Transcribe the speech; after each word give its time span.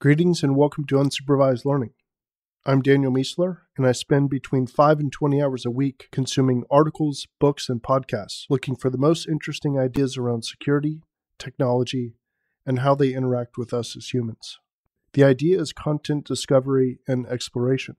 Greetings 0.00 0.44
and 0.44 0.54
welcome 0.54 0.86
to 0.86 0.94
Unsupervised 0.94 1.64
Learning. 1.64 1.90
I'm 2.64 2.82
Daniel 2.82 3.10
Miessler, 3.10 3.62
and 3.76 3.84
I 3.84 3.90
spend 3.90 4.30
between 4.30 4.68
5 4.68 5.00
and 5.00 5.10
20 5.10 5.42
hours 5.42 5.66
a 5.66 5.72
week 5.72 6.06
consuming 6.12 6.62
articles, 6.70 7.26
books, 7.40 7.68
and 7.68 7.82
podcasts 7.82 8.44
looking 8.48 8.76
for 8.76 8.90
the 8.90 8.96
most 8.96 9.26
interesting 9.26 9.76
ideas 9.76 10.16
around 10.16 10.44
security, 10.44 11.02
technology, 11.36 12.14
and 12.64 12.78
how 12.78 12.94
they 12.94 13.12
interact 13.12 13.58
with 13.58 13.74
us 13.74 13.96
as 13.96 14.14
humans. 14.14 14.60
The 15.14 15.24
idea 15.24 15.60
is 15.60 15.72
content 15.72 16.26
discovery 16.26 17.00
and 17.08 17.26
exploration. 17.26 17.96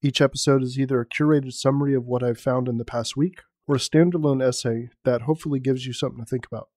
Each 0.00 0.22
episode 0.22 0.62
is 0.62 0.78
either 0.78 0.98
a 0.98 1.06
curated 1.06 1.52
summary 1.52 1.92
of 1.92 2.06
what 2.06 2.22
I've 2.22 2.40
found 2.40 2.68
in 2.68 2.78
the 2.78 2.86
past 2.86 3.18
week 3.18 3.42
or 3.66 3.74
a 3.74 3.78
standalone 3.78 4.42
essay 4.42 4.88
that 5.04 5.20
hopefully 5.20 5.60
gives 5.60 5.84
you 5.84 5.92
something 5.92 6.24
to 6.24 6.26
think 6.26 6.46
about. 6.46 6.70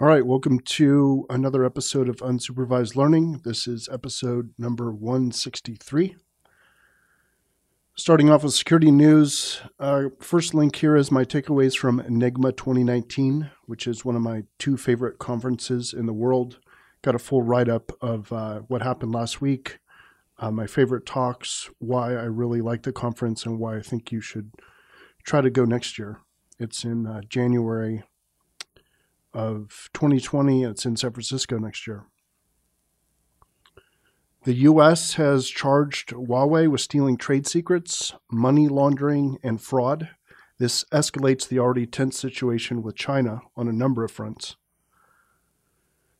All 0.00 0.06
right, 0.06 0.24
welcome 0.24 0.60
to 0.60 1.26
another 1.28 1.64
episode 1.64 2.08
of 2.08 2.18
Unsupervised 2.18 2.94
Learning. 2.94 3.40
This 3.44 3.66
is 3.66 3.88
episode 3.90 4.54
number 4.56 4.92
163. 4.92 6.14
Starting 7.96 8.30
off 8.30 8.44
with 8.44 8.54
security 8.54 8.92
news, 8.92 9.60
uh, 9.80 10.04
first 10.20 10.54
link 10.54 10.76
here 10.76 10.94
is 10.94 11.10
my 11.10 11.24
takeaways 11.24 11.76
from 11.76 11.98
Enigma 11.98 12.52
2019, 12.52 13.50
which 13.66 13.88
is 13.88 14.04
one 14.04 14.14
of 14.14 14.22
my 14.22 14.44
two 14.56 14.76
favorite 14.76 15.18
conferences 15.18 15.92
in 15.92 16.06
the 16.06 16.12
world. 16.12 16.60
Got 17.02 17.16
a 17.16 17.18
full 17.18 17.42
write 17.42 17.68
up 17.68 17.90
of 18.00 18.32
uh, 18.32 18.60
what 18.68 18.82
happened 18.82 19.10
last 19.10 19.40
week, 19.40 19.80
uh, 20.38 20.52
my 20.52 20.68
favorite 20.68 21.06
talks, 21.06 21.70
why 21.80 22.12
I 22.12 22.26
really 22.26 22.60
like 22.60 22.84
the 22.84 22.92
conference, 22.92 23.44
and 23.44 23.58
why 23.58 23.76
I 23.76 23.82
think 23.82 24.12
you 24.12 24.20
should 24.20 24.52
try 25.24 25.40
to 25.40 25.50
go 25.50 25.64
next 25.64 25.98
year. 25.98 26.20
It's 26.56 26.84
in 26.84 27.04
uh, 27.04 27.22
January 27.28 28.04
of 29.38 29.88
2020. 29.94 30.64
It's 30.64 30.84
in 30.84 30.96
San 30.96 31.12
Francisco 31.12 31.58
next 31.58 31.86
year. 31.86 32.06
The 34.42 34.54
U.S. 34.54 35.14
has 35.14 35.48
charged 35.48 36.08
Huawei 36.10 36.68
with 36.68 36.80
stealing 36.80 37.16
trade 37.16 37.46
secrets, 37.46 38.14
money 38.30 38.66
laundering, 38.66 39.38
and 39.44 39.60
fraud. 39.60 40.10
This 40.58 40.84
escalates 40.92 41.46
the 41.46 41.60
already 41.60 41.86
tense 41.86 42.18
situation 42.18 42.82
with 42.82 42.96
China 42.96 43.42
on 43.56 43.68
a 43.68 43.72
number 43.72 44.02
of 44.04 44.10
fronts. 44.10 44.56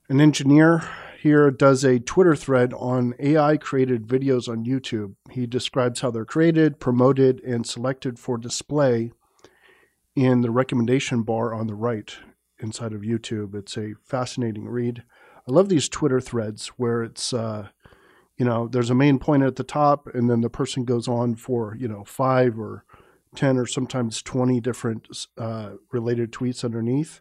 An 0.08 0.20
engineer 0.20 0.88
here 1.20 1.50
does 1.50 1.82
a 1.84 1.98
Twitter 1.98 2.36
thread 2.36 2.72
on 2.72 3.14
AI 3.18 3.56
created 3.56 4.06
videos 4.06 4.48
on 4.48 4.64
YouTube. 4.64 5.16
He 5.32 5.46
describes 5.46 6.00
how 6.00 6.12
they're 6.12 6.24
created, 6.24 6.78
promoted, 6.78 7.40
and 7.40 7.66
selected 7.66 8.18
for 8.18 8.38
display 8.38 9.10
in 10.14 10.42
the 10.42 10.52
recommendation 10.52 11.22
bar 11.22 11.52
on 11.52 11.66
the 11.66 11.74
right 11.74 12.16
inside 12.60 12.92
of 12.92 13.02
YouTube. 13.02 13.54
It's 13.54 13.76
a 13.76 13.94
fascinating 14.04 14.68
read. 14.68 15.02
I 15.48 15.52
love 15.52 15.68
these 15.68 15.88
Twitter 15.88 16.20
threads 16.20 16.68
where 16.76 17.02
it's, 17.02 17.32
uh, 17.32 17.68
you 18.36 18.44
know, 18.44 18.68
there's 18.68 18.90
a 18.90 18.94
main 18.94 19.18
point 19.18 19.42
at 19.42 19.56
the 19.56 19.64
top, 19.64 20.06
and 20.14 20.28
then 20.28 20.40
the 20.40 20.50
person 20.50 20.84
goes 20.84 21.08
on 21.08 21.34
for, 21.34 21.76
you 21.78 21.88
know, 21.88 22.04
five 22.04 22.58
or 22.58 22.84
10 23.34 23.56
or 23.58 23.66
sometimes 23.66 24.22
20 24.22 24.60
different 24.60 25.08
uh, 25.36 25.72
related 25.92 26.32
tweets 26.32 26.64
underneath. 26.64 27.20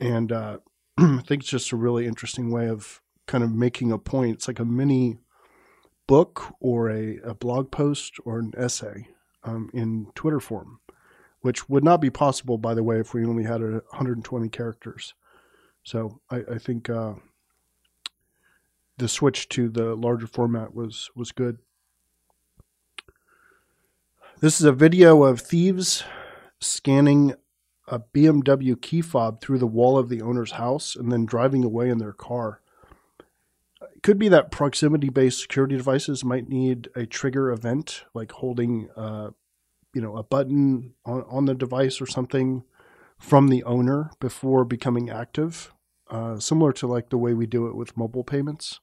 And 0.00 0.32
uh, 0.32 0.58
I 0.98 1.22
think 1.26 1.42
it's 1.42 1.50
just 1.50 1.72
a 1.72 1.76
really 1.76 2.06
interesting 2.06 2.50
way 2.50 2.68
of 2.68 3.00
kind 3.26 3.44
of 3.44 3.52
making 3.52 3.92
a 3.92 3.98
point. 3.98 4.36
It's 4.36 4.48
like 4.48 4.58
a 4.58 4.64
mini 4.64 5.18
book 6.06 6.54
or 6.60 6.90
a, 6.90 7.18
a 7.24 7.34
blog 7.34 7.70
post 7.70 8.14
or 8.24 8.38
an 8.38 8.52
essay 8.56 9.08
um, 9.44 9.70
in 9.72 10.06
Twitter 10.14 10.40
form 10.40 10.80
which 11.46 11.68
would 11.68 11.84
not 11.84 12.00
be 12.00 12.10
possible, 12.10 12.58
by 12.58 12.74
the 12.74 12.82
way, 12.82 12.98
if 12.98 13.14
we 13.14 13.24
only 13.24 13.44
had 13.44 13.60
120 13.60 14.48
characters. 14.48 15.14
So 15.84 16.20
I, 16.28 16.42
I 16.54 16.58
think 16.58 16.90
uh, 16.90 17.12
the 18.98 19.06
switch 19.06 19.48
to 19.50 19.68
the 19.68 19.94
larger 19.94 20.26
format 20.26 20.74
was 20.74 21.08
was 21.14 21.30
good. 21.30 21.58
This 24.40 24.58
is 24.60 24.66
a 24.66 24.72
video 24.72 25.22
of 25.22 25.40
thieves 25.40 26.02
scanning 26.58 27.34
a 27.86 28.00
BMW 28.00 28.80
key 28.82 29.00
fob 29.00 29.40
through 29.40 29.58
the 29.58 29.68
wall 29.68 29.96
of 29.96 30.08
the 30.08 30.22
owner's 30.22 30.52
house 30.52 30.96
and 30.96 31.12
then 31.12 31.24
driving 31.24 31.62
away 31.62 31.88
in 31.88 31.98
their 31.98 32.12
car. 32.12 32.60
It 33.80 34.02
could 34.02 34.18
be 34.18 34.28
that 34.30 34.50
proximity 34.50 35.10
based 35.10 35.42
security 35.42 35.76
devices 35.76 36.24
might 36.24 36.48
need 36.48 36.88
a 36.96 37.06
trigger 37.06 37.52
event, 37.52 38.02
like 38.14 38.32
holding 38.32 38.88
uh, 38.96 39.30
you 39.96 40.02
know 40.02 40.18
a 40.18 40.22
button 40.22 40.92
on, 41.06 41.24
on 41.26 41.46
the 41.46 41.54
device 41.54 42.02
or 42.02 42.06
something 42.06 42.62
from 43.18 43.48
the 43.48 43.64
owner 43.64 44.10
before 44.20 44.62
becoming 44.62 45.08
active, 45.08 45.72
uh, 46.10 46.38
similar 46.38 46.70
to 46.70 46.86
like 46.86 47.08
the 47.08 47.16
way 47.16 47.32
we 47.32 47.46
do 47.46 47.66
it 47.66 47.74
with 47.74 47.96
mobile 47.96 48.22
payments. 48.22 48.80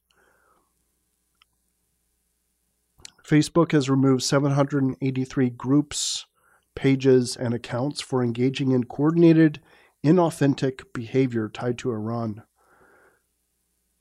Facebook 3.24 3.74
has 3.74 3.92
removed 3.92 4.24
783 4.24 5.52
groups, 5.52 6.26
pages, 6.74 7.38
and 7.38 7.54
accounts 7.54 8.02
for 8.02 8.24
engaging 8.24 8.72
in 8.72 8.86
coordinated, 8.86 9.62
inauthentic 10.04 10.82
behavior 10.94 11.48
tied 11.48 11.78
to 11.78 11.92
Iran. 11.92 12.42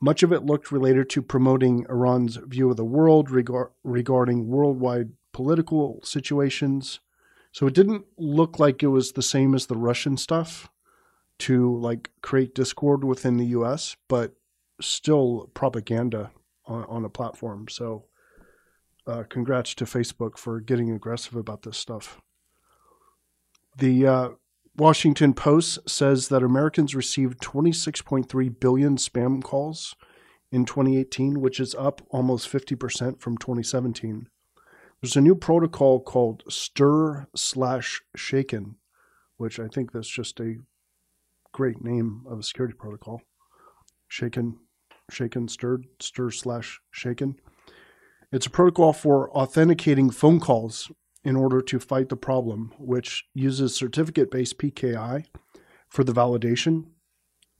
Much 0.01 0.23
of 0.23 0.33
it 0.33 0.47
looked 0.47 0.73
related 0.73 1.11
to 1.11 1.21
promoting 1.21 1.85
Iran's 1.91 2.37
view 2.37 2.71
of 2.71 2.79
the 2.79 2.87
world 2.87 3.31
regarding 3.31 4.49
worldwide 4.49 5.11
political 5.33 6.01
situations. 6.03 7.01
So 7.53 7.67
it 7.67 7.75
didn't 7.75 8.05
look 8.17 8.59
like 8.59 8.83
it 8.83 8.89
was 8.89 9.13
the 9.13 9.23
same 9.23 9.55
as 9.55 9.67
the 9.67 9.77
Russian 9.77 10.17
stuff 10.17 10.71
to 11.41 11.77
like 11.79 12.11
create 12.23 12.55
discord 12.55 13.05
within 13.05 13.37
the 13.37 13.47
US, 13.47 13.97
but 14.09 14.35
still 14.81 15.51
propaganda 15.55 16.31
on, 16.67 16.85
on 16.85 17.05
a 17.05 17.11
platform. 17.11 17.69
So 17.69 18.05
uh, 19.07 19.25
congrats 19.29 19.75
to 19.75 19.85
Facebook 19.85 20.39
for 20.39 20.61
getting 20.61 20.91
aggressive 20.91 21.35
about 21.37 21.63
this 21.63 21.77
stuff. 21.77 22.21
The 23.77 24.07
uh, 24.07 24.29
Washington 24.77 25.35
Post 25.35 25.89
says 25.89 26.29
that 26.29 26.43
Americans 26.43 26.95
received 26.95 27.41
26.3 27.41 28.61
billion 28.61 28.97
spam 28.97 29.43
calls 29.43 29.97
in 30.51 30.65
2018, 30.65 31.41
which 31.41 31.59
is 31.59 31.75
up 31.75 32.03
almost 32.11 32.51
50% 32.51 33.21
from 33.21 33.39
2017. 33.39 34.29
There's 35.03 35.17
a 35.17 35.21
new 35.21 35.35
protocol 35.35 35.99
called 35.99 36.45
Stir 36.49 37.27
slash 37.35 38.03
Shaken, 38.15 38.77
which 39.37 39.59
I 39.59 39.67
think 39.67 39.91
that's 39.91 40.09
just 40.09 40.39
a 40.39 40.59
great 41.51 41.83
name 41.83 42.23
of 42.29 42.39
a 42.39 42.43
security 42.45 42.77
protocol. 42.79 43.21
Shaken, 44.07 44.61
shaken, 45.11 45.49
stirred, 45.49 45.87
stir 46.01 46.31
slash 46.31 46.81
shaken. 46.93 47.35
It's 48.31 48.47
a 48.47 48.51
protocol 48.51 48.93
for 48.93 49.29
authenticating 49.33 50.11
phone 50.11 50.39
calls 50.39 50.93
in 51.25 51.35
order 51.35 51.61
to 51.63 51.81
fight 51.81 52.09
the 52.09 52.17
problem, 52.17 52.73
which 52.79 53.25
uses 53.35 53.75
certificate 53.75 54.31
based 54.31 54.57
PKI 54.59 55.25
for 55.89 56.05
the 56.05 56.13
validation, 56.13 56.85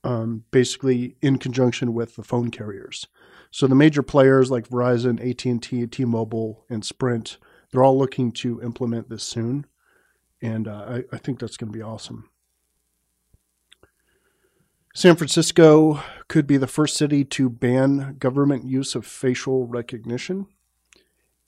um, 0.03 0.43
basically 0.51 1.15
in 1.21 1.37
conjunction 1.37 1.93
with 1.93 2.15
the 2.15 2.23
phone 2.23 2.51
carriers. 2.51 3.07
So 3.51 3.67
the 3.67 3.75
major 3.75 4.01
players 4.01 4.49
like 4.49 4.67
Verizon, 4.67 5.19
AT&T, 5.19 5.87
T-Mobile, 5.87 6.65
and 6.69 6.83
Sprint, 6.83 7.37
they're 7.71 7.83
all 7.83 7.97
looking 7.97 8.31
to 8.33 8.61
implement 8.61 9.09
this 9.09 9.23
soon, 9.23 9.65
and 10.41 10.67
uh, 10.67 10.85
I, 10.87 11.03
I 11.11 11.17
think 11.17 11.39
that's 11.39 11.57
going 11.57 11.71
to 11.71 11.77
be 11.77 11.83
awesome. 11.83 12.29
San 14.95 15.15
Francisco 15.15 16.03
could 16.27 16.45
be 16.45 16.57
the 16.57 16.67
first 16.67 16.95
city 16.95 17.23
to 17.25 17.49
ban 17.49 18.15
government 18.19 18.65
use 18.65 18.93
of 18.93 19.07
facial 19.07 19.65
recognition. 19.65 20.45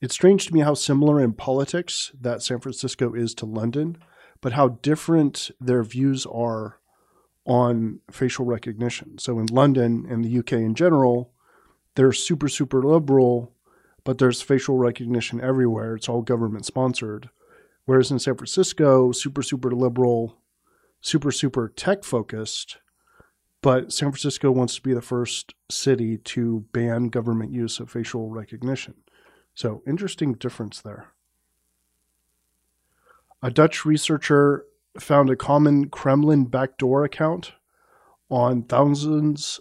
It's 0.01 0.15
strange 0.15 0.47
to 0.47 0.53
me 0.53 0.61
how 0.61 0.73
similar 0.73 1.21
in 1.21 1.33
politics 1.33 2.11
that 2.19 2.41
San 2.41 2.59
Francisco 2.59 3.13
is 3.13 3.35
to 3.35 3.45
London, 3.45 3.97
but 4.41 4.53
how 4.53 4.69
different 4.69 5.51
their 5.59 5.83
views 5.83 6.25
are 6.25 6.79
on 7.45 7.99
facial 8.11 8.45
recognition. 8.45 9.17
So 9.17 9.39
in 9.39 9.45
London 9.47 10.05
and 10.09 10.23
the 10.25 10.39
UK 10.39 10.53
in 10.53 10.75
general, 10.75 11.31
they're 11.95 12.11
super, 12.11 12.49
super 12.49 12.81
liberal, 12.83 13.53
but 14.03 14.17
there's 14.17 14.41
facial 14.41 14.77
recognition 14.77 15.39
everywhere. 15.41 15.95
It's 15.95 16.09
all 16.09 16.21
government 16.21 16.65
sponsored. 16.65 17.29
Whereas 17.85 18.11
in 18.11 18.19
San 18.19 18.35
Francisco, 18.35 19.11
super, 19.11 19.43
super 19.43 19.71
liberal, 19.71 20.37
super, 21.01 21.31
super 21.31 21.71
tech 21.75 22.03
focused, 22.03 22.77
but 23.61 23.93
San 23.93 24.11
Francisco 24.11 24.51
wants 24.51 24.75
to 24.75 24.81
be 24.81 24.93
the 24.93 25.01
first 25.01 25.53
city 25.69 26.17
to 26.17 26.65
ban 26.71 27.09
government 27.09 27.51
use 27.51 27.79
of 27.79 27.89
facial 27.89 28.29
recognition. 28.29 28.95
So, 29.53 29.81
interesting 29.87 30.33
difference 30.33 30.81
there. 30.81 31.13
A 33.41 33.51
Dutch 33.51 33.85
researcher 33.85 34.65
found 34.99 35.29
a 35.29 35.35
common 35.35 35.89
Kremlin 35.89 36.45
backdoor 36.45 37.03
account 37.03 37.53
on 38.29 38.63
thousands 38.63 39.59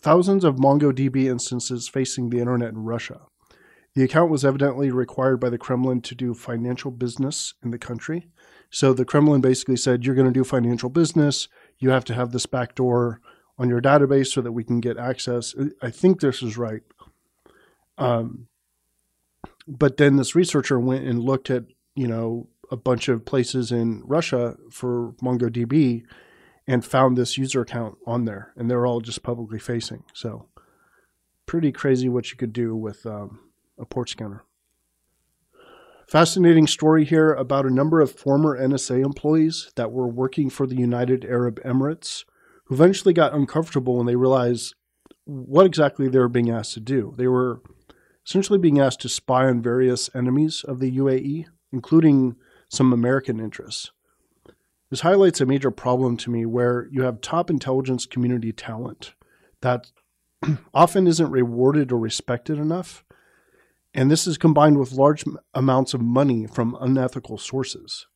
thousands 0.00 0.44
of 0.44 0.56
MongoDB 0.56 1.24
instances 1.24 1.88
facing 1.88 2.28
the 2.28 2.38
internet 2.38 2.68
in 2.68 2.84
Russia. 2.84 3.22
The 3.94 4.02
account 4.02 4.30
was 4.30 4.44
evidently 4.44 4.90
required 4.90 5.40
by 5.40 5.48
the 5.48 5.56
Kremlin 5.56 6.02
to 6.02 6.14
do 6.14 6.34
financial 6.34 6.90
business 6.90 7.54
in 7.62 7.70
the 7.70 7.78
country. 7.78 8.28
So 8.70 8.92
the 8.92 9.04
Kremlin 9.04 9.40
basically 9.40 9.76
said, 9.76 10.04
You're 10.04 10.16
going 10.16 10.26
to 10.26 10.32
do 10.32 10.44
financial 10.44 10.90
business. 10.90 11.48
you 11.78 11.90
have 11.90 12.04
to 12.06 12.14
have 12.14 12.32
this 12.32 12.44
backdoor 12.44 13.20
on 13.56 13.68
your 13.68 13.80
database 13.80 14.26
so 14.26 14.40
that 14.40 14.52
we 14.52 14.64
can 14.64 14.80
get 14.80 14.98
access. 14.98 15.54
I 15.80 15.90
think 15.90 16.20
this 16.20 16.42
is 16.42 16.58
right. 16.58 16.82
Um, 17.96 18.48
but 19.66 19.96
then 19.96 20.16
this 20.16 20.34
researcher 20.34 20.78
went 20.78 21.04
and 21.04 21.22
looked 21.22 21.50
at, 21.50 21.64
you 21.94 22.08
know, 22.08 22.48
a 22.70 22.76
bunch 22.76 23.08
of 23.08 23.24
places 23.24 23.72
in 23.72 24.02
Russia 24.04 24.56
for 24.70 25.12
MongoDB 25.22 26.04
and 26.66 26.84
found 26.84 27.16
this 27.16 27.36
user 27.36 27.62
account 27.62 27.96
on 28.06 28.24
there, 28.24 28.52
and 28.56 28.70
they're 28.70 28.86
all 28.86 29.00
just 29.00 29.22
publicly 29.22 29.58
facing. 29.58 30.04
So, 30.14 30.48
pretty 31.46 31.72
crazy 31.72 32.08
what 32.08 32.30
you 32.30 32.36
could 32.36 32.52
do 32.52 32.74
with 32.74 33.04
um, 33.04 33.40
a 33.78 33.84
port 33.84 34.08
scanner. 34.08 34.44
Fascinating 36.08 36.66
story 36.66 37.04
here 37.04 37.32
about 37.32 37.66
a 37.66 37.74
number 37.74 38.00
of 38.00 38.12
former 38.12 38.58
NSA 38.58 39.04
employees 39.04 39.70
that 39.76 39.92
were 39.92 40.08
working 40.08 40.50
for 40.50 40.66
the 40.66 40.76
United 40.76 41.24
Arab 41.24 41.60
Emirates 41.62 42.24
who 42.64 42.74
eventually 42.74 43.14
got 43.14 43.34
uncomfortable 43.34 43.96
when 43.96 44.06
they 44.06 44.16
realized 44.16 44.74
what 45.24 45.66
exactly 45.66 46.08
they 46.08 46.18
were 46.18 46.28
being 46.28 46.50
asked 46.50 46.74
to 46.74 46.80
do. 46.80 47.14
They 47.16 47.28
were 47.28 47.60
essentially 48.26 48.58
being 48.58 48.80
asked 48.80 49.00
to 49.02 49.08
spy 49.08 49.46
on 49.46 49.62
various 49.62 50.10
enemies 50.14 50.64
of 50.66 50.78
the 50.80 50.96
UAE, 50.96 51.46
including 51.72 52.36
some 52.74 52.92
American 52.92 53.40
interests. 53.40 53.90
This 54.90 55.00
highlights 55.00 55.40
a 55.40 55.46
major 55.46 55.70
problem 55.70 56.16
to 56.18 56.30
me 56.30 56.44
where 56.46 56.88
you 56.92 57.02
have 57.02 57.20
top 57.20 57.50
intelligence 57.50 58.06
community 58.06 58.52
talent 58.52 59.14
that 59.62 59.90
often 60.74 61.06
isn't 61.06 61.30
rewarded 61.30 61.90
or 61.90 61.98
respected 61.98 62.58
enough 62.58 63.04
and 63.94 64.10
this 64.10 64.26
is 64.26 64.36
combined 64.36 64.78
with 64.78 64.92
large 64.92 65.24
amounts 65.54 65.94
of 65.94 66.00
money 66.00 66.46
from 66.46 66.76
unethical 66.80 67.38
sources. 67.38 68.06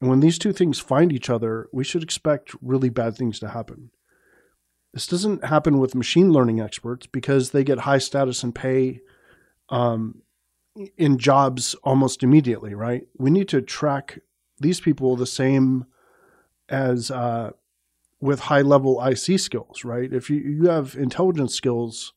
And 0.00 0.08
when 0.08 0.20
these 0.20 0.38
two 0.38 0.52
things 0.52 0.78
find 0.78 1.12
each 1.12 1.28
other, 1.28 1.68
we 1.72 1.84
should 1.84 2.02
expect 2.02 2.54
really 2.62 2.88
bad 2.88 3.16
things 3.16 3.40
to 3.40 3.48
happen. 3.48 3.90
This 4.94 5.08
doesn't 5.08 5.44
happen 5.44 5.78
with 5.78 5.94
machine 5.94 6.32
learning 6.32 6.60
experts 6.60 7.06
because 7.06 7.50
they 7.50 7.64
get 7.64 7.80
high 7.80 7.98
status 7.98 8.42
and 8.42 8.54
pay 8.54 9.00
um, 9.68 10.22
in 10.96 11.18
jobs 11.18 11.74
almost 11.82 12.22
immediately, 12.22 12.74
right? 12.74 13.06
We 13.18 13.30
need 13.30 13.48
to 13.48 13.60
track 13.60 14.20
these 14.58 14.80
people 14.80 15.16
the 15.16 15.26
same 15.26 15.86
as 16.68 17.10
uh, 17.10 17.50
with 18.20 18.40
high 18.40 18.62
level 18.62 19.04
IC 19.04 19.40
skills, 19.40 19.84
right? 19.84 20.12
If 20.12 20.30
you, 20.30 20.36
you 20.36 20.68
have 20.68 20.94
intelligence 20.94 21.54
skills, 21.54 22.12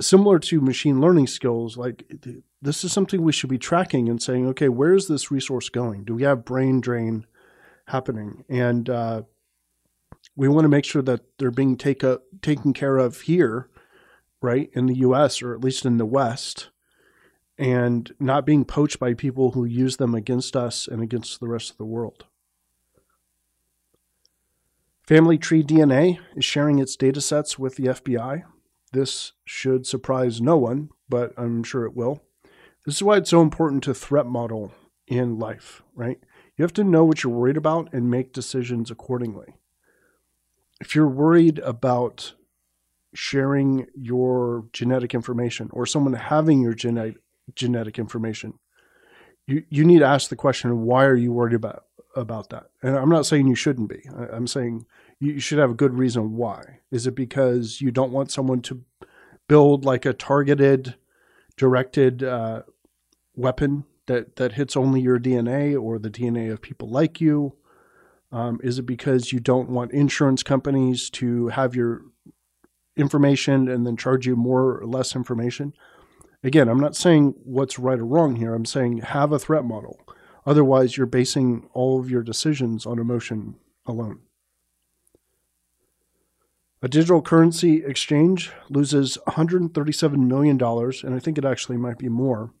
similar 0.00 0.38
to 0.38 0.60
machine 0.60 1.00
learning 1.00 1.26
skills, 1.26 1.76
like 1.76 2.04
this 2.62 2.84
is 2.84 2.92
something 2.92 3.22
we 3.22 3.32
should 3.32 3.50
be 3.50 3.58
tracking 3.58 4.08
and 4.08 4.22
saying, 4.22 4.46
okay, 4.48 4.68
where 4.68 4.94
is 4.94 5.08
this 5.08 5.30
resource 5.30 5.68
going? 5.68 6.04
Do 6.04 6.14
we 6.14 6.22
have 6.22 6.44
brain 6.44 6.80
drain 6.80 7.26
happening? 7.86 8.44
And 8.48 8.88
uh, 8.88 9.22
we 10.36 10.48
want 10.48 10.64
to 10.64 10.68
make 10.68 10.84
sure 10.84 11.02
that 11.02 11.22
they're 11.38 11.50
being 11.50 11.76
take 11.76 12.04
taken 12.42 12.72
care 12.72 12.98
of 12.98 13.22
here, 13.22 13.68
right, 14.40 14.70
in 14.72 14.86
the 14.86 14.96
US 14.98 15.42
or 15.42 15.54
at 15.54 15.62
least 15.62 15.84
in 15.84 15.96
the 15.96 16.06
West, 16.06 16.68
and 17.58 18.12
not 18.20 18.46
being 18.46 18.64
poached 18.64 18.98
by 18.98 19.14
people 19.14 19.52
who 19.52 19.64
use 19.64 19.96
them 19.96 20.14
against 20.14 20.56
us 20.56 20.86
and 20.86 21.02
against 21.02 21.40
the 21.40 21.48
rest 21.48 21.70
of 21.70 21.76
the 21.76 21.84
world. 21.84 22.24
Family 25.06 25.38
Tree 25.38 25.62
DNA 25.62 26.18
is 26.36 26.44
sharing 26.44 26.78
its 26.78 26.94
data 26.94 27.20
sets 27.20 27.58
with 27.58 27.76
the 27.76 27.84
FBI 27.84 28.44
this 28.92 29.32
should 29.44 29.86
surprise 29.86 30.40
no 30.40 30.56
one, 30.56 30.90
but 31.08 31.32
I'm 31.36 31.62
sure 31.62 31.84
it 31.84 31.94
will. 31.94 32.22
This 32.86 32.96
is 32.96 33.02
why 33.02 33.18
it's 33.18 33.30
so 33.30 33.42
important 33.42 33.82
to 33.84 33.94
threat 33.94 34.26
model 34.26 34.72
in 35.06 35.38
life, 35.38 35.82
right? 35.94 36.18
You 36.56 36.62
have 36.62 36.72
to 36.74 36.84
know 36.84 37.04
what 37.04 37.22
you're 37.22 37.32
worried 37.32 37.56
about 37.56 37.92
and 37.92 38.10
make 38.10 38.32
decisions 38.32 38.90
accordingly. 38.90 39.54
If 40.80 40.94
you're 40.94 41.08
worried 41.08 41.58
about 41.60 42.34
sharing 43.14 43.86
your 43.94 44.66
genetic 44.72 45.14
information 45.14 45.70
or 45.72 45.86
someone 45.86 46.14
having 46.14 46.60
your 46.60 46.74
genetic 46.74 47.16
genetic 47.54 47.98
information, 47.98 48.58
you, 49.46 49.64
you 49.70 49.84
need 49.84 50.00
to 50.00 50.06
ask 50.06 50.28
the 50.28 50.36
question, 50.36 50.82
why 50.82 51.04
are 51.04 51.16
you 51.16 51.32
worried 51.32 51.54
about 51.54 51.84
about 52.14 52.50
that? 52.50 52.70
And 52.82 52.96
I'm 52.96 53.08
not 53.08 53.26
saying 53.26 53.46
you 53.46 53.54
shouldn't 53.54 53.88
be. 53.88 54.08
I'm 54.32 54.46
saying 54.46 54.86
you 55.20 55.40
should 55.40 55.58
have 55.58 55.70
a 55.70 55.74
good 55.74 55.94
reason 55.94 56.36
why. 56.36 56.80
Is 56.90 57.06
it 57.06 57.14
because 57.14 57.80
you 57.80 57.90
don't 57.90 58.12
want 58.12 58.30
someone 58.30 58.60
to 58.62 58.82
build 59.48 59.84
like 59.84 60.04
a 60.04 60.12
targeted, 60.12 60.96
directed 61.56 62.22
uh, 62.22 62.62
weapon 63.34 63.84
that 64.06 64.36
that 64.36 64.52
hits 64.52 64.76
only 64.76 65.00
your 65.00 65.18
DNA 65.18 65.80
or 65.80 65.98
the 65.98 66.10
DNA 66.10 66.52
of 66.52 66.60
people 66.60 66.90
like 66.90 67.20
you? 67.20 67.54
Um, 68.30 68.60
is 68.62 68.78
it 68.78 68.82
because 68.82 69.32
you 69.32 69.40
don't 69.40 69.70
want 69.70 69.92
insurance 69.92 70.42
companies 70.42 71.08
to 71.10 71.48
have 71.48 71.74
your 71.74 72.02
information 72.96 73.68
and 73.68 73.86
then 73.86 73.96
charge 73.96 74.26
you 74.26 74.36
more 74.36 74.78
or 74.78 74.86
less 74.86 75.16
information? 75.16 75.72
Again, 76.42 76.68
I'm 76.68 76.80
not 76.80 76.94
saying 76.94 77.34
what's 77.44 77.78
right 77.78 77.98
or 77.98 78.06
wrong 78.06 78.36
here. 78.36 78.54
I'm 78.54 78.64
saying 78.64 78.98
have 78.98 79.32
a 79.32 79.38
threat 79.38 79.64
model. 79.64 80.00
Otherwise, 80.46 80.96
you're 80.96 81.06
basing 81.06 81.68
all 81.72 82.00
of 82.00 82.10
your 82.10 82.22
decisions 82.22 82.86
on 82.86 82.98
emotion 82.98 83.56
alone. 83.86 84.20
A 86.80 86.88
digital 86.88 87.20
currency 87.20 87.84
exchange 87.84 88.52
loses 88.70 89.18
$137 89.26 90.16
million, 90.16 90.62
and 90.62 91.14
I 91.14 91.18
think 91.18 91.36
it 91.36 91.44
actually 91.44 91.76
might 91.76 91.98
be 91.98 92.08
more, 92.08 92.52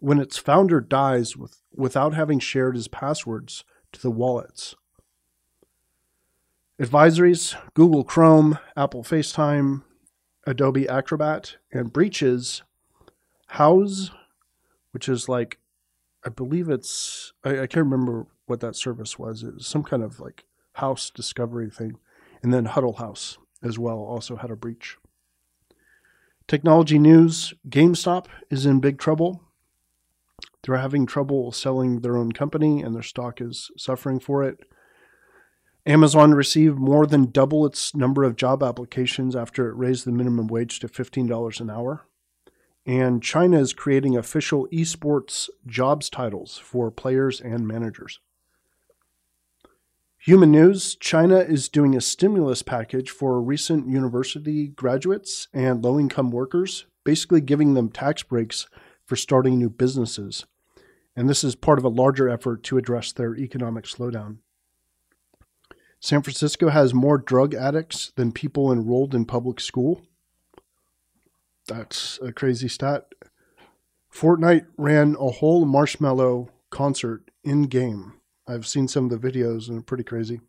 when 0.00 0.18
its 0.18 0.38
founder 0.38 0.80
dies 0.80 1.36
with, 1.36 1.62
without 1.72 2.14
having 2.14 2.40
shared 2.40 2.74
his 2.74 2.88
passwords 2.88 3.64
to 3.92 4.02
the 4.02 4.10
wallets. 4.10 4.74
Advisories 6.80 7.54
Google 7.74 8.02
Chrome, 8.02 8.58
Apple 8.76 9.04
FaceTime, 9.04 9.84
Adobe 10.44 10.88
Acrobat, 10.88 11.58
and 11.70 11.92
breaches 11.92 12.62
Houzz, 13.54 14.10
which 14.92 15.08
is 15.08 15.28
like, 15.28 15.58
I 16.24 16.28
believe 16.28 16.68
it's, 16.68 17.32
I, 17.44 17.60
I 17.60 17.66
can't 17.66 17.86
remember 17.86 18.26
what 18.46 18.60
that 18.60 18.76
service 18.76 19.18
was. 19.18 19.42
It 19.42 19.54
was 19.54 19.66
some 19.66 19.82
kind 19.82 20.02
of 20.02 20.20
like 20.20 20.44
house 20.74 21.10
discovery 21.10 21.70
thing 21.70 21.98
and 22.42 22.52
then 22.52 22.64
Huddle 22.66 22.94
House 22.94 23.38
as 23.62 23.78
well 23.78 23.98
also 23.98 24.36
had 24.36 24.50
a 24.50 24.56
breach. 24.56 24.98
Technology 26.48 26.98
news 26.98 27.54
GameStop 27.68 28.26
is 28.50 28.66
in 28.66 28.80
big 28.80 28.98
trouble. 28.98 29.42
They're 30.62 30.76
having 30.76 31.06
trouble 31.06 31.52
selling 31.52 32.00
their 32.00 32.16
own 32.16 32.32
company, 32.32 32.82
and 32.82 32.94
their 32.94 33.02
stock 33.02 33.40
is 33.40 33.70
suffering 33.76 34.20
for 34.20 34.42
it. 34.42 34.60
Amazon 35.86 36.32
received 36.32 36.78
more 36.78 37.06
than 37.06 37.30
double 37.30 37.66
its 37.66 37.94
number 37.94 38.22
of 38.22 38.36
job 38.36 38.62
applications 38.62 39.34
after 39.34 39.68
it 39.68 39.76
raised 39.76 40.04
the 40.04 40.12
minimum 40.12 40.46
wage 40.46 40.78
to 40.80 40.88
$15 40.88 41.60
an 41.60 41.70
hour. 41.70 42.06
And 42.84 43.22
China 43.22 43.58
is 43.58 43.72
creating 43.72 44.16
official 44.16 44.66
esports 44.72 45.48
jobs 45.66 46.10
titles 46.10 46.58
for 46.58 46.90
players 46.90 47.40
and 47.40 47.66
managers. 47.66 48.18
Human 50.18 50.52
News 50.52 50.94
China 50.96 51.38
is 51.38 51.68
doing 51.68 51.96
a 51.96 52.00
stimulus 52.00 52.62
package 52.62 53.10
for 53.10 53.42
recent 53.42 53.88
university 53.88 54.68
graduates 54.68 55.48
and 55.52 55.82
low 55.82 55.98
income 55.98 56.30
workers, 56.30 56.86
basically 57.02 57.40
giving 57.40 57.74
them 57.74 57.88
tax 57.88 58.22
breaks 58.22 58.68
for 59.04 59.16
starting 59.16 59.58
new 59.58 59.68
businesses. 59.68 60.46
And 61.16 61.28
this 61.28 61.42
is 61.42 61.54
part 61.54 61.78
of 61.78 61.84
a 61.84 61.88
larger 61.88 62.28
effort 62.28 62.62
to 62.64 62.78
address 62.78 63.12
their 63.12 63.36
economic 63.36 63.84
slowdown. 63.84 64.38
San 65.98 66.22
Francisco 66.22 66.68
has 66.68 66.94
more 66.94 67.18
drug 67.18 67.54
addicts 67.54 68.12
than 68.16 68.32
people 68.32 68.72
enrolled 68.72 69.14
in 69.14 69.24
public 69.24 69.60
school. 69.60 70.02
That's 71.66 72.18
a 72.22 72.32
crazy 72.32 72.68
stat. 72.68 73.06
Fortnite 74.12 74.66
ran 74.76 75.16
a 75.18 75.30
whole 75.30 75.64
marshmallow 75.64 76.50
concert 76.70 77.30
in 77.44 77.62
game 77.64 78.14
I've 78.46 78.66
seen 78.66 78.88
some 78.88 79.10
of 79.10 79.10
the 79.10 79.30
videos 79.30 79.68
and 79.68 79.78
they're 79.78 79.82
pretty 79.82 80.04
crazy. 80.04 80.40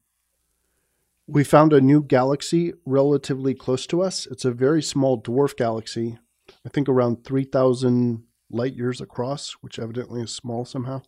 We 1.28 1.44
found 1.44 1.72
a 1.72 1.82
new 1.82 2.04
galaxy 2.04 2.74
relatively 2.86 3.54
close 3.54 3.88
to 3.88 4.02
us. 4.02 4.28
It's 4.30 4.46
a 4.46 4.52
very 4.52 4.82
small 4.82 5.22
dwarf 5.22 5.56
galaxy, 5.56 6.18
I 6.66 6.70
think 6.70 6.90
around 6.90 7.24
3,000 7.24 8.24
light 8.50 8.76
years 8.76 9.00
across, 9.00 9.54
which 9.62 9.80
evidently 9.80 10.22
is 10.22 10.36
small 10.36 10.66
somehow. 10.66 11.02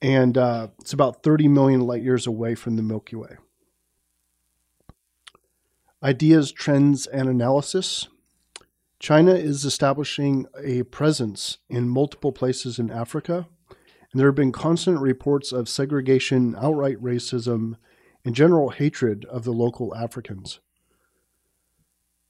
And 0.00 0.36
uh, 0.36 0.68
it's 0.80 0.92
about 0.92 1.22
30 1.22 1.46
million 1.46 1.82
light 1.82 2.02
years 2.02 2.26
away 2.26 2.56
from 2.56 2.74
the 2.74 2.82
Milky 2.82 3.14
Way. 3.14 3.36
Ideas, 6.02 6.50
trends, 6.50 7.06
and 7.06 7.28
analysis. 7.28 8.08
China 9.02 9.34
is 9.34 9.64
establishing 9.64 10.46
a 10.62 10.84
presence 10.84 11.58
in 11.68 11.88
multiple 11.88 12.32
places 12.32 12.78
in 12.78 12.88
Africa 12.88 13.48
and 14.12 14.20
there 14.20 14.28
have 14.28 14.36
been 14.36 14.52
constant 14.52 15.00
reports 15.00 15.52
of 15.52 15.68
segregation, 15.68 16.54
outright 16.56 17.02
racism, 17.02 17.76
and 18.24 18.34
general 18.34 18.68
hatred 18.68 19.24
of 19.24 19.44
the 19.44 19.52
local 19.52 19.94
Africans. 19.94 20.60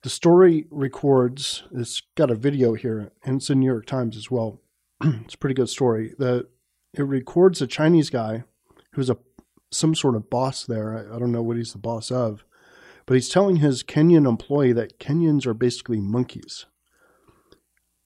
The 0.02 0.10
story 0.10 0.66
records, 0.70 1.64
it's 1.72 2.02
got 2.14 2.30
a 2.30 2.36
video 2.36 2.74
here, 2.74 3.12
and 3.24 3.36
it's 3.36 3.50
in 3.50 3.60
New 3.60 3.66
York 3.66 3.86
Times 3.86 4.16
as 4.16 4.30
well. 4.30 4.60
it's 5.04 5.34
a 5.34 5.38
pretty 5.38 5.54
good 5.54 5.68
story. 5.68 6.14
The, 6.18 6.48
it 6.94 7.02
records 7.02 7.60
a 7.60 7.66
Chinese 7.66 8.10
guy 8.10 8.44
who's 8.92 9.10
a 9.10 9.18
some 9.70 9.94
sort 9.94 10.16
of 10.16 10.28
boss 10.28 10.64
there. 10.64 10.96
I, 10.96 11.16
I 11.16 11.18
don't 11.18 11.32
know 11.32 11.42
what 11.42 11.56
he's 11.56 11.72
the 11.72 11.78
boss 11.78 12.10
of, 12.10 12.44
but 13.06 13.14
he's 13.14 13.28
telling 13.28 13.56
his 13.56 13.82
Kenyan 13.82 14.28
employee 14.28 14.72
that 14.72 14.98
Kenyans 14.98 15.46
are 15.46 15.54
basically 15.54 16.00
monkeys. 16.00 16.66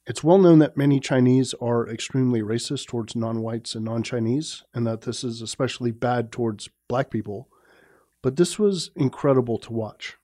It's 0.07 0.23
well 0.23 0.39
known 0.39 0.61
that 0.61 0.77
many 0.77 1.01
Chinese 1.01 1.53
are 1.61 1.89
extremely 1.89 2.41
racist 2.41 2.87
towards 2.87 3.17
non 3.17 3.43
whites 3.43 3.75
and 3.75 3.85
non 3.85 4.03
Chinese, 4.05 4.63
and 4.73 4.87
that 4.87 5.03
this 5.03 5.25
is 5.25 5.43
especially 5.43 5.91
bad 5.91 6.31
towards 6.31 6.69
black 6.89 7.11
people. 7.11 7.49
But 8.23 8.37
this 8.37 8.59
was 8.59 8.91
incredible 8.95 9.59
to 9.59 9.73
watch. 9.73 10.17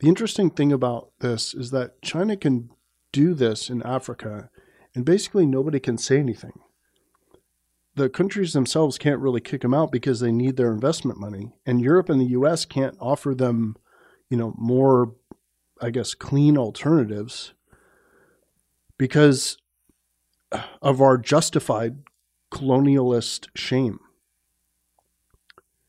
The 0.00 0.08
interesting 0.08 0.50
thing 0.50 0.72
about 0.72 1.10
this 1.20 1.54
is 1.54 1.70
that 1.70 2.02
China 2.02 2.36
can 2.36 2.70
do 3.12 3.32
this 3.32 3.70
in 3.70 3.82
Africa, 3.82 4.50
and 4.94 5.04
basically 5.04 5.46
nobody 5.46 5.80
can 5.80 5.96
say 5.96 6.18
anything. 6.18 6.60
The 7.96 8.10
countries 8.10 8.52
themselves 8.52 8.98
can't 8.98 9.20
really 9.20 9.40
kick 9.40 9.62
them 9.62 9.72
out 9.72 9.90
because 9.90 10.20
they 10.20 10.30
need 10.30 10.56
their 10.56 10.70
investment 10.70 11.18
money, 11.18 11.54
and 11.64 11.80
Europe 11.80 12.10
and 12.10 12.20
the 12.20 12.26
US 12.26 12.66
can't 12.66 12.96
offer 13.00 13.34
them, 13.34 13.74
you 14.28 14.36
know, 14.36 14.54
more, 14.58 15.14
I 15.80 15.88
guess, 15.88 16.14
clean 16.14 16.58
alternatives 16.58 17.54
because 18.98 19.56
of 20.82 21.00
our 21.00 21.16
justified 21.16 22.02
colonialist 22.52 23.48
shame. 23.54 23.98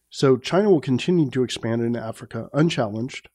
So 0.10 0.38
China 0.38 0.70
will 0.70 0.82
continue 0.82 1.30
to 1.30 1.44
expand 1.44 1.82
in 1.82 1.98
Africa 1.98 2.50
unchallenged, 2.54 3.28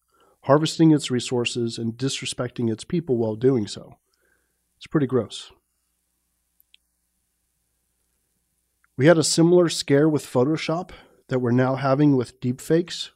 harvesting 0.45 0.93
its 0.93 1.11
resources 1.11 1.76
and 1.76 1.93
disrespecting 1.93 2.73
its 2.73 2.85
people 2.85 3.19
while 3.19 3.37
doing 3.37 3.67
so. 3.67 3.99
It's 4.79 4.87
pretty 4.87 5.07
gross. 5.07 5.52
We 8.96 9.06
had 9.06 9.18
a 9.18 9.25
similar 9.25 9.68
scare 9.68 10.08
with 10.08 10.26
Photoshop 10.26 10.90
that 11.28 11.38
we're 11.38 11.50
now 11.50 11.76
having 11.76 12.16
with 12.16 12.40
deepfakes. 12.40 13.11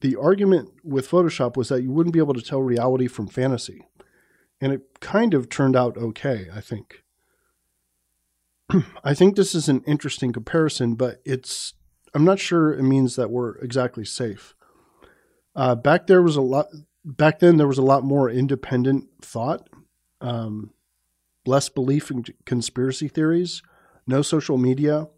The 0.00 0.16
argument 0.16 0.70
with 0.82 1.08
Photoshop 1.08 1.56
was 1.56 1.68
that 1.68 1.82
you 1.82 1.90
wouldn't 1.90 2.12
be 2.12 2.18
able 2.18 2.34
to 2.34 2.42
tell 2.42 2.62
reality 2.62 3.06
from 3.06 3.28
fantasy. 3.28 3.86
And 4.60 4.72
it 4.72 5.00
kind 5.00 5.34
of 5.34 5.48
turned 5.48 5.76
out 5.76 5.96
okay, 5.96 6.48
I 6.54 6.60
think. 6.60 7.04
I 9.04 9.14
think 9.14 9.36
this 9.36 9.54
is 9.54 9.68
an 9.68 9.82
interesting 9.86 10.32
comparison, 10.32 10.94
but 10.94 11.20
it's 11.24 11.74
I'm 12.14 12.24
not 12.24 12.38
sure 12.38 12.72
it 12.72 12.82
means 12.82 13.16
that 13.16 13.30
we're 13.30 13.56
exactly 13.56 14.04
safe. 14.04 14.54
Uh, 15.56 15.74
back 15.74 16.06
there 16.06 16.22
was 16.22 16.36
a 16.36 16.42
lot. 16.42 16.68
Back 17.04 17.40
then, 17.40 17.58
there 17.58 17.68
was 17.68 17.78
a 17.78 17.82
lot 17.82 18.02
more 18.02 18.30
independent 18.30 19.08
thought, 19.20 19.68
um, 20.22 20.70
less 21.44 21.68
belief 21.68 22.10
in 22.10 22.24
conspiracy 22.46 23.08
theories, 23.08 23.62
no 24.06 24.22
social 24.22 24.58
media. 24.58 25.08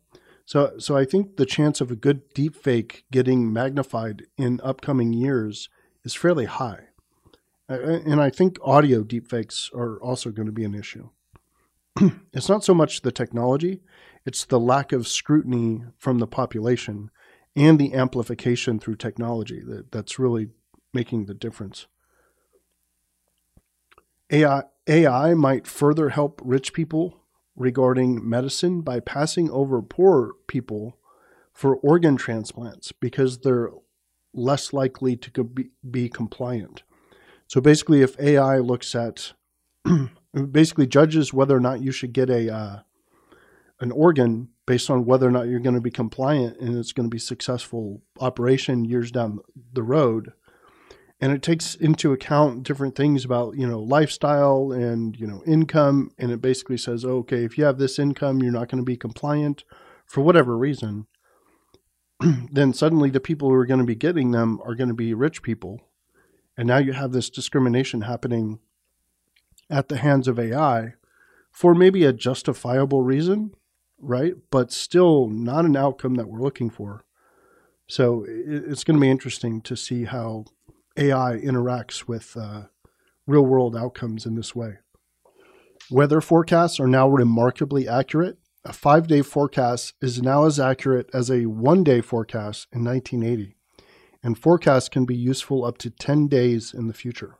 So, 0.44 0.74
so 0.78 0.96
I 0.96 1.04
think 1.04 1.36
the 1.36 1.46
chance 1.46 1.80
of 1.80 1.90
a 1.90 1.96
good 1.96 2.32
deepfake 2.34 3.02
getting 3.10 3.52
magnified 3.52 4.26
in 4.36 4.60
upcoming 4.62 5.12
years 5.12 5.68
is 6.04 6.14
fairly 6.14 6.44
high. 6.44 6.88
And 7.68 8.20
I 8.20 8.30
think 8.30 8.58
audio 8.62 9.02
deepfakes 9.02 9.74
are 9.74 10.00
also 10.00 10.30
going 10.30 10.46
to 10.46 10.52
be 10.52 10.64
an 10.64 10.74
issue. 10.74 11.08
it's 12.32 12.48
not 12.48 12.62
so 12.62 12.74
much 12.74 13.02
the 13.02 13.10
technology, 13.10 13.80
it's 14.24 14.44
the 14.44 14.60
lack 14.60 14.92
of 14.92 15.08
scrutiny 15.08 15.82
from 15.98 16.18
the 16.18 16.26
population 16.28 17.10
and 17.56 17.78
the 17.78 17.94
amplification 17.94 18.78
through 18.78 18.96
technology 18.96 19.62
that, 19.66 19.90
that's 19.90 20.18
really 20.18 20.48
making 20.92 21.24
the 21.24 21.34
difference. 21.34 21.86
AI, 24.30 24.64
AI 24.86 25.34
might 25.34 25.66
further 25.66 26.10
help 26.10 26.40
rich 26.44 26.72
people 26.72 27.22
regarding 27.56 28.28
medicine 28.28 28.82
by 28.82 29.00
passing 29.00 29.50
over 29.50 29.80
poor 29.82 30.34
people 30.46 30.98
for 31.52 31.76
organ 31.76 32.16
transplants 32.16 32.92
because 32.92 33.38
they're 33.38 33.70
less 34.34 34.72
likely 34.72 35.16
to 35.16 35.44
be, 35.44 35.70
be 35.90 36.08
compliant. 36.08 36.82
So 37.46 37.60
basically, 37.60 38.02
if 38.02 38.18
AI 38.20 38.58
looks 38.58 38.94
at, 38.94 39.32
basically 40.50 40.86
judges 40.86 41.32
whether 41.32 41.56
or 41.56 41.60
not 41.60 41.82
you 41.82 41.92
should 41.92 42.12
get 42.12 42.28
a 42.28 42.52
uh, 42.52 42.80
an 43.80 43.92
organ 43.92 44.48
based 44.66 44.90
on 44.90 45.04
whether 45.04 45.26
or 45.26 45.30
not 45.30 45.48
you're 45.48 45.60
going 45.60 45.74
to 45.74 45.80
be 45.80 45.90
compliant 45.90 46.58
and 46.58 46.76
it's 46.76 46.92
going 46.92 47.08
to 47.08 47.14
be 47.14 47.18
successful 47.18 48.02
operation 48.20 48.84
years 48.84 49.10
down 49.10 49.38
the 49.72 49.82
road 49.82 50.32
and 51.20 51.32
it 51.32 51.42
takes 51.42 51.74
into 51.74 52.12
account 52.12 52.62
different 52.62 52.94
things 52.94 53.24
about 53.24 53.56
you 53.56 53.66
know 53.66 53.80
lifestyle 53.80 54.72
and 54.72 55.16
you 55.16 55.26
know 55.26 55.42
income 55.46 56.10
and 56.18 56.30
it 56.30 56.40
basically 56.40 56.76
says 56.76 57.04
okay 57.04 57.44
if 57.44 57.56
you 57.56 57.64
have 57.64 57.78
this 57.78 57.98
income 57.98 58.42
you're 58.42 58.52
not 58.52 58.68
going 58.68 58.82
to 58.82 58.84
be 58.84 58.96
compliant 58.96 59.64
for 60.06 60.20
whatever 60.20 60.56
reason 60.56 61.06
then 62.50 62.72
suddenly 62.72 63.10
the 63.10 63.20
people 63.20 63.48
who 63.48 63.54
are 63.54 63.66
going 63.66 63.80
to 63.80 63.86
be 63.86 63.94
getting 63.94 64.30
them 64.30 64.60
are 64.64 64.74
going 64.74 64.88
to 64.88 64.94
be 64.94 65.14
rich 65.14 65.42
people 65.42 65.80
and 66.56 66.66
now 66.68 66.78
you 66.78 66.92
have 66.92 67.12
this 67.12 67.30
discrimination 67.30 68.02
happening 68.02 68.58
at 69.68 69.88
the 69.88 69.98
hands 69.98 70.28
of 70.28 70.38
AI 70.38 70.94
for 71.50 71.74
maybe 71.74 72.04
a 72.04 72.12
justifiable 72.12 73.02
reason 73.02 73.52
right? 73.98 74.34
But 74.50 74.72
still 74.72 75.28
not 75.28 75.64
an 75.64 75.76
outcome 75.76 76.14
that 76.14 76.28
we're 76.28 76.42
looking 76.42 76.70
for. 76.70 77.04
So 77.88 78.24
it's 78.28 78.84
going 78.84 78.96
to 78.96 79.00
be 79.00 79.10
interesting 79.10 79.60
to 79.62 79.76
see 79.76 80.04
how 80.04 80.44
AI 80.96 81.38
interacts 81.38 82.08
with 82.08 82.36
uh, 82.36 82.64
real 83.26 83.44
world 83.44 83.76
outcomes 83.76 84.26
in 84.26 84.34
this 84.34 84.54
way. 84.54 84.78
Weather 85.90 86.20
forecasts 86.20 86.80
are 86.80 86.86
now 86.86 87.08
remarkably 87.08 87.88
accurate. 87.88 88.38
A 88.64 88.72
five 88.72 89.06
day 89.06 89.22
forecast 89.22 89.94
is 90.00 90.20
now 90.20 90.44
as 90.44 90.58
accurate 90.58 91.08
as 91.14 91.30
a 91.30 91.46
one 91.46 91.84
day 91.84 92.00
forecast 92.00 92.66
in 92.72 92.84
1980, 92.84 93.54
and 94.22 94.38
forecasts 94.38 94.88
can 94.88 95.04
be 95.04 95.16
useful 95.16 95.64
up 95.64 95.78
to 95.78 95.90
10 95.90 96.26
days 96.26 96.74
in 96.74 96.88
the 96.88 96.94
future. 96.94 97.36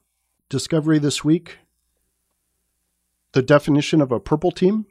Discovery 0.48 0.98
this 0.98 1.25
week 1.25 1.58
the 3.32 3.42
definition 3.42 4.00
of 4.00 4.10
a 4.10 4.20
purple 4.20 4.50
team 4.50 4.86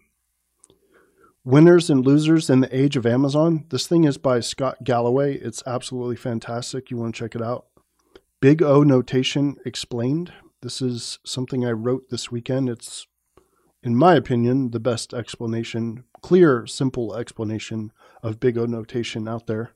Winners 1.46 1.92
and 1.92 2.06
Losers 2.06 2.50
in 2.50 2.62
the 2.62 2.76
Age 2.76 2.98
of 2.98 3.06
Amazon. 3.06 3.66
This 3.70 3.88
thing 3.88 4.04
is 4.04 4.18
by 4.18 4.40
Scott 4.40 4.84
Galloway. 4.84 5.36
It's 5.36 5.62
absolutely 5.68 6.16
fantastic. 6.16 6.90
You 6.90 6.98
want 6.98 7.14
to 7.16 7.20
check 7.20 7.36
it 7.36 7.42
out. 7.42 7.68
Big 8.42 8.62
O 8.62 8.84
Notation 8.84 9.56
Explained. 9.66 10.34
This 10.62 10.82
is 10.82 11.20
something 11.26 11.66
I 11.66 11.72
wrote 11.72 12.10
this 12.10 12.32
weekend. 12.32 12.70
It's, 12.70 13.08
in 13.82 13.96
my 13.96 14.16
opinion, 14.16 14.72
the 14.72 14.80
best 14.80 15.14
explanation, 15.14 16.04
clear, 16.22 16.68
simple 16.68 17.16
explanation 17.16 17.92
of 18.22 18.40
Big 18.40 18.58
O 18.58 18.66
Notation 18.66 19.28
out 19.28 19.48
there. 19.48 19.72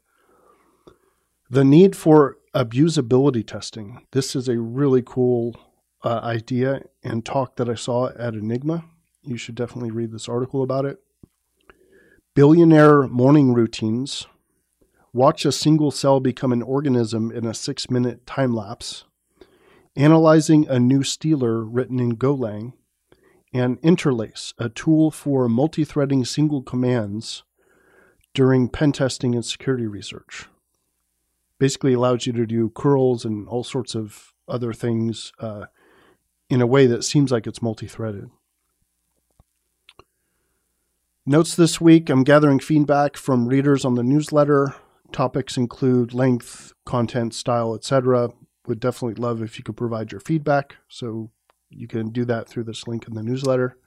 The 1.49 1.63
need 1.63 1.95
for 1.95 2.37
abusability 2.53 3.47
testing. 3.47 4.05
This 4.11 4.35
is 4.35 4.47
a 4.47 4.59
really 4.59 5.03
cool 5.05 5.55
uh, 6.03 6.19
idea 6.21 6.81
and 7.03 7.25
talk 7.25 7.55
that 7.55 7.69
I 7.69 7.75
saw 7.75 8.09
at 8.09 8.33
Enigma. 8.33 8.85
You 9.23 9.37
should 9.37 9.55
definitely 9.55 9.91
read 9.91 10.11
this 10.11 10.29
article 10.29 10.63
about 10.63 10.85
it. 10.85 10.99
Billionaire 12.35 13.07
morning 13.07 13.53
routines. 13.53 14.27
Watch 15.11 15.43
a 15.43 15.51
single 15.51 15.91
cell 15.91 16.19
become 16.19 16.51
an 16.51 16.61
organism 16.61 17.31
in 17.31 17.45
a 17.45 17.53
six 17.53 17.89
minute 17.89 18.25
time 18.27 18.53
lapse. 18.53 19.05
Analyzing 19.95 20.67
a 20.67 20.79
new 20.79 21.03
Stealer 21.03 21.63
written 21.63 21.99
in 21.99 22.15
Golang. 22.15 22.73
And 23.51 23.81
Interlace, 23.81 24.53
a 24.59 24.69
tool 24.69 25.09
for 25.09 25.49
multi 25.49 25.83
threading 25.83 26.23
single 26.23 26.61
commands 26.61 27.43
during 28.35 28.69
pen 28.69 28.91
testing 28.91 29.33
and 29.33 29.43
security 29.43 29.87
research. 29.87 30.45
Basically 31.57 31.93
allows 31.93 32.27
you 32.27 32.33
to 32.33 32.45
do 32.45 32.69
curls 32.69 33.25
and 33.25 33.47
all 33.47 33.63
sorts 33.63 33.95
of 33.95 34.33
other 34.47 34.71
things 34.71 35.33
uh, 35.39 35.65
in 36.49 36.61
a 36.61 36.67
way 36.67 36.85
that 36.85 37.03
seems 37.03 37.31
like 37.31 37.47
it's 37.47 37.61
multi 37.61 37.87
threaded. 37.87 38.29
Notes 41.25 41.55
this 41.55 41.81
week 41.81 42.09
I'm 42.09 42.23
gathering 42.23 42.59
feedback 42.59 43.17
from 43.17 43.47
readers 43.47 43.83
on 43.83 43.95
the 43.95 44.03
newsletter. 44.03 44.75
Topics 45.11 45.57
include 45.57 46.13
length, 46.13 46.73
content, 46.85 47.33
style, 47.33 47.73
etc. 47.73 48.29
Would 48.67 48.79
definitely 48.79 49.21
love 49.21 49.41
if 49.41 49.57
you 49.57 49.63
could 49.63 49.77
provide 49.77 50.11
your 50.11 50.21
feedback. 50.21 50.77
So 50.87 51.31
you 51.69 51.87
can 51.87 52.09
do 52.09 52.25
that 52.25 52.47
through 52.47 52.65
this 52.65 52.87
link 52.87 53.07
in 53.07 53.15
the 53.15 53.23
newsletter. 53.23 53.77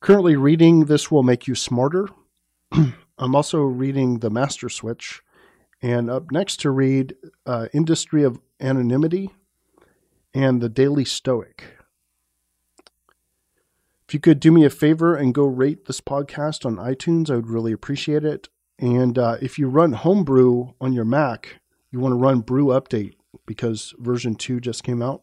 Currently 0.00 0.36
reading 0.36 0.86
This 0.86 1.10
Will 1.10 1.22
Make 1.22 1.46
You 1.46 1.54
Smarter. 1.54 2.08
I'm 2.72 3.34
also 3.34 3.60
reading 3.62 4.18
The 4.18 4.30
Master 4.30 4.68
Switch. 4.68 5.22
And 5.80 6.08
up 6.08 6.30
next 6.30 6.60
to 6.60 6.70
read 6.70 7.16
uh, 7.44 7.68
Industry 7.72 8.22
of 8.22 8.40
Anonymity 8.60 9.30
and 10.32 10.60
The 10.60 10.68
Daily 10.68 11.04
Stoic. 11.04 11.64
If 14.06 14.14
you 14.14 14.20
could 14.20 14.40
do 14.40 14.52
me 14.52 14.64
a 14.64 14.70
favor 14.70 15.14
and 15.14 15.34
go 15.34 15.44
rate 15.44 15.86
this 15.86 16.00
podcast 16.00 16.66
on 16.66 16.76
iTunes, 16.76 17.30
I 17.30 17.36
would 17.36 17.48
really 17.48 17.72
appreciate 17.72 18.24
it. 18.24 18.48
And 18.78 19.18
uh, 19.18 19.36
if 19.40 19.58
you 19.58 19.68
run 19.68 19.92
Homebrew 19.92 20.72
on 20.80 20.92
your 20.92 21.04
Mac, 21.04 21.60
you 21.90 22.00
want 22.00 22.12
to 22.12 22.16
run 22.16 22.40
Brew 22.40 22.66
Update 22.66 23.14
because 23.46 23.94
version 23.98 24.34
2 24.34 24.60
just 24.60 24.82
came 24.82 25.02
out. 25.02 25.22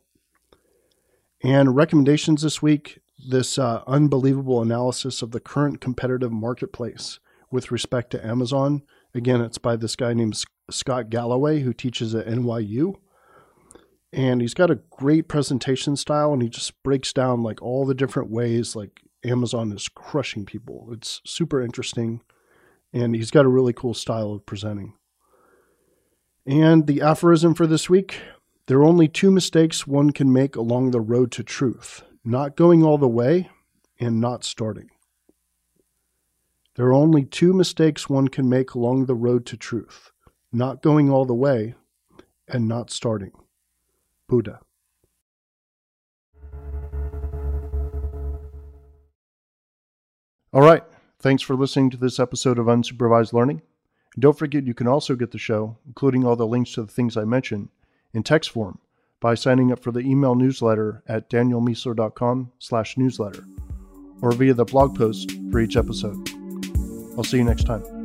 And 1.43 1.75
recommendations 1.75 2.41
this 2.41 2.61
week 2.61 2.99
this 3.27 3.59
uh, 3.59 3.83
unbelievable 3.85 4.61
analysis 4.61 5.21
of 5.21 5.31
the 5.31 5.41
current 5.41 5.81
competitive 5.81 6.31
marketplace 6.31 7.19
with 7.51 7.69
respect 7.69 8.11
to 8.11 8.25
Amazon 8.25 8.81
Again, 9.13 9.41
it's 9.41 9.57
by 9.57 9.75
this 9.75 9.95
guy 9.95 10.13
named 10.13 10.43
Scott 10.69 11.09
Galloway 11.09 11.61
who 11.61 11.73
teaches 11.73 12.13
at 12.13 12.27
NYU. 12.27 12.95
And 14.11 14.41
he's 14.41 14.53
got 14.53 14.71
a 14.71 14.81
great 14.89 15.27
presentation 15.27 15.95
style 15.95 16.33
and 16.33 16.41
he 16.41 16.49
just 16.49 16.81
breaks 16.83 17.13
down 17.13 17.43
like 17.43 17.61
all 17.61 17.85
the 17.85 17.93
different 17.93 18.29
ways 18.29 18.75
like 18.75 19.01
Amazon 19.23 19.71
is 19.71 19.87
crushing 19.87 20.45
people. 20.45 20.89
It's 20.91 21.21
super 21.25 21.61
interesting 21.61 22.21
and 22.93 23.15
he's 23.15 23.31
got 23.31 23.45
a 23.45 23.49
really 23.49 23.73
cool 23.73 23.93
style 23.93 24.31
of 24.31 24.45
presenting. 24.45 24.93
And 26.45 26.87
the 26.87 27.01
aphorism 27.01 27.53
for 27.53 27.67
this 27.67 27.89
week 27.89 28.21
there 28.67 28.79
are 28.79 28.85
only 28.85 29.07
two 29.07 29.31
mistakes 29.31 29.87
one 29.87 30.11
can 30.11 30.31
make 30.31 30.55
along 30.55 30.91
the 30.91 31.01
road 31.01 31.31
to 31.33 31.43
truth 31.43 32.03
not 32.23 32.55
going 32.55 32.83
all 32.83 32.97
the 32.97 33.07
way 33.07 33.49
and 33.99 34.21
not 34.21 34.43
starting. 34.43 34.89
There 36.75 36.87
are 36.87 36.93
only 36.93 37.25
two 37.25 37.53
mistakes 37.53 38.07
one 38.07 38.27
can 38.27 38.47
make 38.47 38.73
along 38.73 39.05
the 39.05 39.15
road 39.15 39.45
to 39.47 39.57
truth 39.57 40.11
not 40.51 40.81
going 40.81 41.09
all 41.09 41.25
the 41.25 41.33
way 41.33 41.75
and 42.47 42.67
not 42.67 42.89
starting. 42.89 43.31
Buddha. 44.27 44.59
All 50.51 50.61
right. 50.61 50.83
Thanks 51.21 51.43
for 51.43 51.55
listening 51.55 51.89
to 51.89 51.97
this 51.97 52.19
episode 52.19 52.57
of 52.57 52.67
Unsupervised 52.67 53.33
Learning. 53.33 53.61
And 54.15 54.21
don't 54.21 54.37
forget 54.37 54.65
you 54.65 54.73
can 54.73 54.87
also 54.87 55.15
get 55.15 55.31
the 55.31 55.37
show, 55.37 55.77
including 55.85 56.25
all 56.25 56.37
the 56.37 56.47
links 56.47 56.73
to 56.73 56.83
the 56.83 56.91
things 56.91 57.17
I 57.17 57.25
mentioned, 57.25 57.69
in 58.13 58.23
text 58.23 58.51
form 58.51 58.79
by 59.19 59.35
signing 59.35 59.71
up 59.71 59.79
for 59.79 59.91
the 59.91 59.99
email 59.99 60.33
newsletter 60.33 61.03
at 61.07 61.29
danielmiessler.com 61.29 62.53
slash 62.57 62.97
newsletter 62.97 63.43
or 64.21 64.31
via 64.31 64.53
the 64.53 64.65
blog 64.65 64.97
post 64.97 65.31
for 65.51 65.59
each 65.59 65.75
episode. 65.75 66.29
I'll 67.17 67.23
see 67.25 67.37
you 67.37 67.43
next 67.43 67.65
time. 67.65 67.98